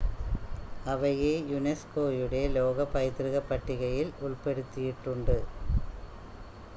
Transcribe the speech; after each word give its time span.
അവയെ 0.85 1.33
യുനെസ്കോയുടെ 1.49 2.41
ലോക 2.55 2.85
പൈതൃക 2.93 3.37
പട്ടികയിൽ 3.49 4.07
ഉൾപ്പെടുത്തിയിട്ടുണ്ട് 4.21 5.37